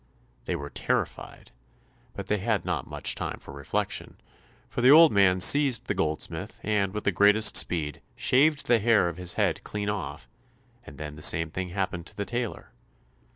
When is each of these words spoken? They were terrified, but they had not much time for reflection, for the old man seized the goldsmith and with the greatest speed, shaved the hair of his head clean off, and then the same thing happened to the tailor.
They 0.45 0.55
were 0.55 0.71
terrified, 0.71 1.51
but 2.15 2.25
they 2.25 2.39
had 2.39 2.65
not 2.65 2.87
much 2.89 3.13
time 3.13 3.37
for 3.37 3.53
reflection, 3.53 4.19
for 4.67 4.81
the 4.81 4.89
old 4.89 5.11
man 5.11 5.39
seized 5.39 5.85
the 5.85 5.93
goldsmith 5.93 6.59
and 6.63 6.91
with 6.91 7.03
the 7.03 7.11
greatest 7.11 7.55
speed, 7.55 8.01
shaved 8.15 8.65
the 8.65 8.79
hair 8.79 9.09
of 9.09 9.17
his 9.17 9.35
head 9.35 9.63
clean 9.63 9.89
off, 9.89 10.27
and 10.87 10.97
then 10.97 11.17
the 11.17 11.21
same 11.21 11.51
thing 11.51 11.69
happened 11.69 12.07
to 12.07 12.15
the 12.17 12.25
tailor. 12.25 12.71